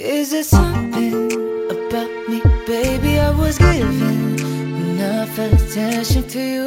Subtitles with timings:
[0.00, 1.26] Is it something
[1.70, 3.18] about me, baby?
[3.18, 6.66] I was giving enough attention to you.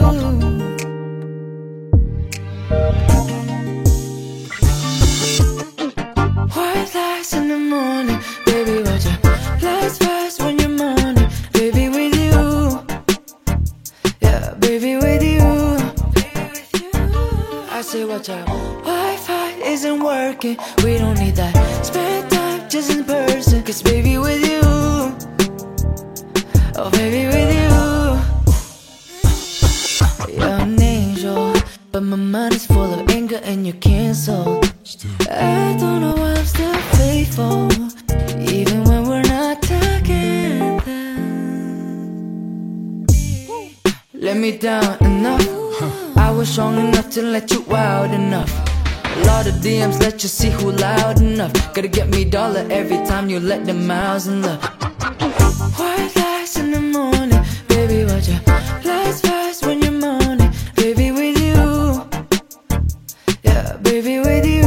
[6.50, 8.84] White lies in the morning, baby.
[8.84, 9.18] Watch your
[9.62, 11.88] lights fast when you're morning, baby.
[11.88, 12.84] With you,
[14.20, 14.98] yeah, baby.
[14.98, 15.40] With you,
[17.72, 18.46] I say watch out.
[18.46, 20.58] Wi-Fi isn't working.
[20.84, 21.86] We don't need that.
[21.86, 22.31] Spend
[22.72, 24.62] just in person, cause baby with you,
[26.78, 27.70] oh baby with you.
[30.34, 31.54] You're an angel,
[31.92, 34.74] but my mind is full of anger and you're canceled.
[35.30, 37.70] I don't know why I'm still faithful,
[38.40, 41.18] even when we're not together.
[44.14, 45.46] Let me down enough.
[46.16, 48.71] I was strong enough to let you out enough.
[49.14, 51.52] A lot of DMs let you see who loud enough.
[51.74, 54.64] Gotta get me dollar every time you let the miles in love.
[55.78, 58.40] White lights in the morning, baby, watch your
[58.86, 62.06] lights fast when you're moaning, baby, with you.
[63.44, 64.62] Yeah, baby, with you.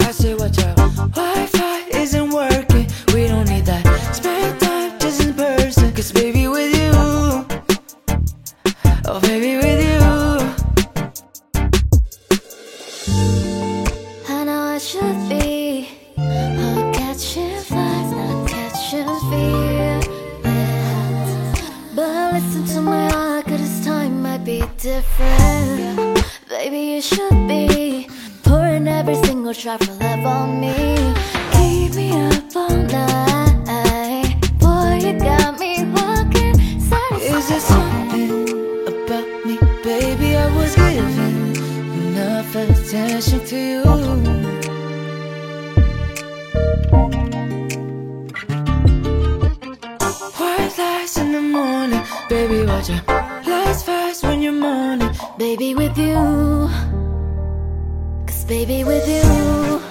[0.00, 0.76] I say, watch out.
[1.14, 2.86] Wi-Fi isn't working.
[3.14, 3.84] We don't need that.
[4.14, 5.92] Spend time just in person.
[5.94, 6.47] Cause baby,
[21.94, 26.24] But listen to my this time might be different.
[26.48, 28.08] Baby, you should be
[28.42, 31.14] pouring every single shot for love on me.
[31.52, 34.36] Keep me up all night.
[34.58, 36.58] Boy, you got me walking
[37.20, 38.48] Is it something
[38.86, 40.36] about me, baby?
[40.36, 41.56] I was giving
[42.08, 44.67] enough attention to you.
[52.28, 52.66] Baby.
[52.66, 53.02] Watch your
[53.46, 55.10] lights fast when you're morning.
[55.38, 56.68] Baby, with you.
[58.26, 59.87] Cause baby, with you.